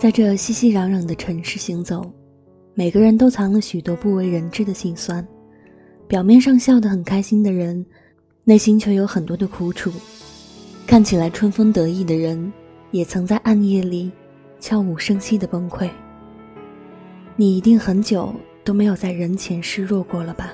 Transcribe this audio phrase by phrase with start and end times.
[0.00, 2.10] 在这熙熙攘攘的城市行走，
[2.72, 5.22] 每个人都藏了许多不为人知的心酸。
[6.08, 7.84] 表面上笑得很开心的人，
[8.44, 9.92] 内心却有很多的苦楚。
[10.86, 12.50] 看起来春风得意的人，
[12.92, 14.10] 也曾在暗夜里
[14.58, 15.86] 悄无声息的崩溃。
[17.36, 20.50] 你一定很久都没有在人前示弱过了吧？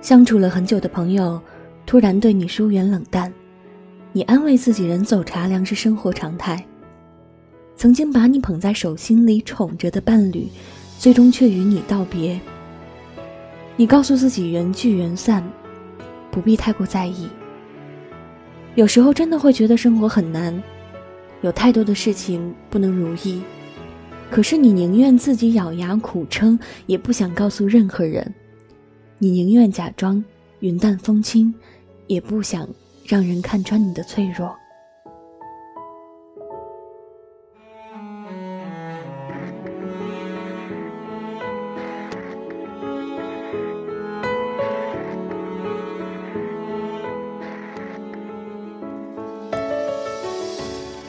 [0.00, 1.40] 相处了很久的朋友，
[1.86, 3.32] 突然对你疏远冷淡，
[4.12, 6.60] 你安慰自己人走茶凉是生活常态。
[7.76, 10.48] 曾经把你捧在手心里宠着的伴侣，
[10.98, 12.40] 最终却与你道别。
[13.76, 15.44] 你告诉自己缘聚缘散，
[16.30, 17.28] 不必太过在意。
[18.74, 20.62] 有时候真的会觉得生活很难，
[21.42, 23.42] 有太多的事情不能如意，
[24.30, 28.34] 可是你宁愿自己咬牙苦撑，也不想告诉任何人。
[29.18, 30.22] 你宁愿假装
[30.60, 31.54] 云淡风轻，
[32.06, 32.66] 也不想
[33.04, 34.54] 让人看穿你的脆弱。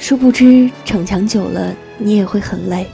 [0.08, 2.86] 殊不知，逞强久了，你也会很累；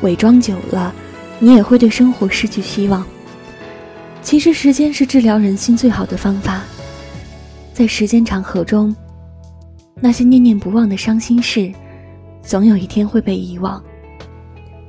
[0.00, 0.92] 伪装久了，
[1.38, 3.06] 你也会对生活失去希望。
[4.22, 6.64] 其实，时间是治疗人心最好的方法。
[7.72, 8.92] 在时间长河中，
[10.00, 11.72] 那些念念不忘的伤心事，
[12.42, 13.80] 总有一天会被遗忘；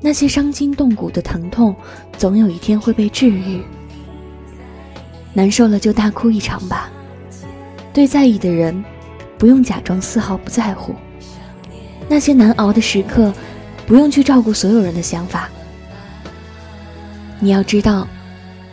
[0.02, 1.76] 那些伤筋动骨的疼痛，
[2.18, 3.62] 总有一天会被治愈。
[5.34, 6.90] 难受了就大哭一场吧。
[7.94, 8.84] 对在意的人，
[9.38, 10.96] 不用假装丝毫不在乎。
[12.08, 13.34] 那些难熬的时刻，
[13.86, 15.50] 不用去照顾所有人的想法。
[17.40, 18.08] 你要知道，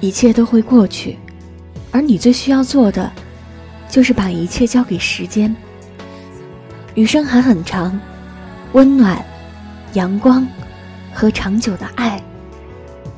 [0.01, 1.19] 一切都会过去，
[1.91, 3.11] 而你最需要做的，
[3.89, 5.55] 就是把一切交给时间。
[6.95, 7.99] 余生还很长，
[8.73, 9.25] 温暖、
[9.95, 10.47] 阳光
[11.13, 12.23] 和长久的爱，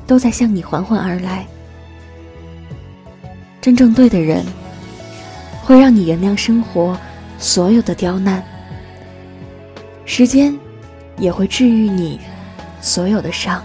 [0.07, 1.45] 都在向你缓缓而来。
[3.59, 4.45] 真正对的人，
[5.63, 6.97] 会让你原谅生活
[7.39, 8.43] 所有的刁难。
[10.05, 10.57] 时间
[11.17, 12.19] 也会治愈你
[12.79, 13.63] 所有的伤。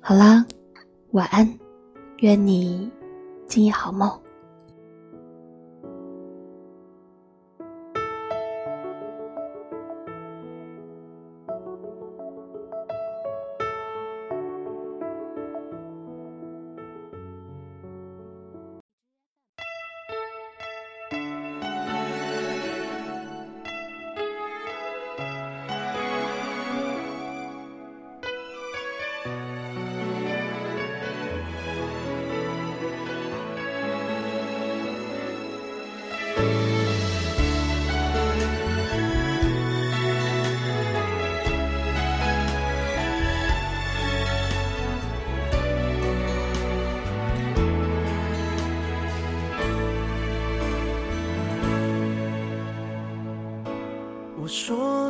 [0.00, 0.44] 好啦，
[1.10, 1.58] 晚安，
[2.20, 2.90] 愿你
[3.46, 4.10] 今夜好梦。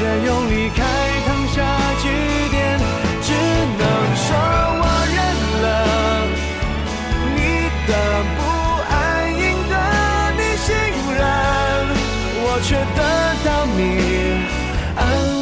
[0.00, 0.82] 却用离开
[1.26, 1.60] 烫下
[2.00, 2.08] 句
[2.48, 2.80] 点。
[3.20, 3.28] 只
[3.76, 3.84] 能
[4.16, 4.26] 说
[4.80, 5.18] 我认
[5.60, 5.66] 了，
[7.36, 7.38] 你
[7.86, 7.92] 的
[8.34, 8.40] 不
[8.88, 8.96] 安
[9.28, 9.38] 赢
[9.68, 9.74] 得
[10.38, 10.68] 你信
[11.18, 11.22] 任，
[12.42, 12.98] 我却得
[13.44, 13.78] 到你
[14.96, 14.98] 安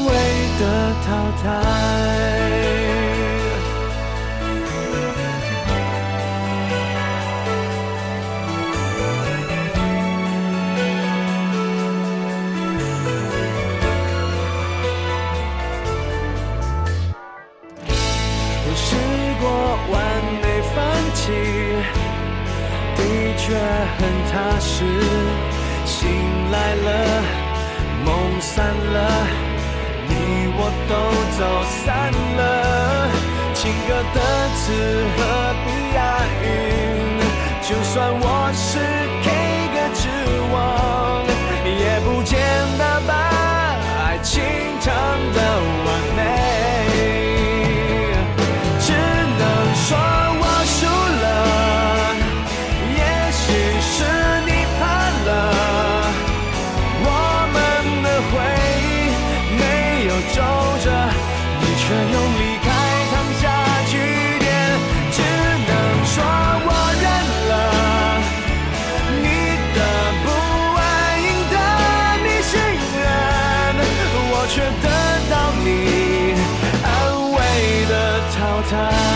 [0.07, 0.11] 慰
[0.59, 0.63] 的
[1.07, 1.09] 淘
[1.41, 2.38] 汰。
[24.61, 24.85] 是。
[25.85, 26.09] 醒
[26.51, 26.89] 来了，
[28.05, 29.27] 梦散了，
[30.07, 30.13] 你
[30.55, 30.93] 我都
[31.39, 31.41] 走
[31.85, 32.41] 散了。
[33.55, 34.19] 情歌的
[34.55, 34.61] 词
[35.17, 35.19] 何
[35.65, 35.67] 必
[35.97, 35.99] 押
[36.43, 36.47] 韵？
[37.63, 38.25] 就算我
[38.55, 38.79] 是
[60.35, 60.41] 皱
[60.85, 60.87] 着，
[61.61, 61.83] 你却
[62.13, 62.67] 用离开
[63.11, 63.43] 烫下
[63.87, 63.93] 句
[64.39, 64.47] 点。
[65.11, 65.19] 只
[65.67, 65.71] 能
[66.05, 66.15] 说
[66.65, 66.69] 我
[67.03, 67.07] 认
[67.51, 67.53] 了，
[69.23, 69.27] 你
[69.75, 69.79] 的
[70.25, 70.27] 不
[70.77, 70.81] 安
[71.23, 71.55] 赢得
[72.25, 72.53] 你信
[72.99, 73.03] 任，
[74.31, 74.87] 我却得
[75.31, 75.33] 到
[75.65, 75.67] 你
[76.85, 76.87] 安
[77.33, 77.37] 慰
[77.89, 77.93] 的
[78.35, 78.37] 淘
[78.71, 79.08] 汰。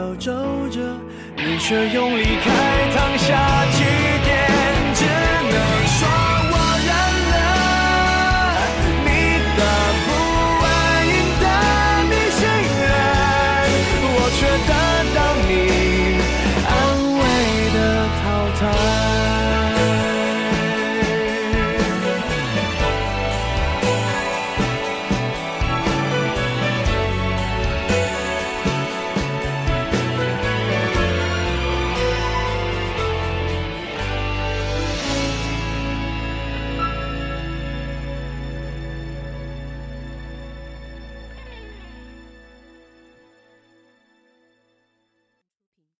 [0.00, 0.32] 要皱
[0.70, 0.80] 着，
[1.36, 3.66] 你却用离开烫下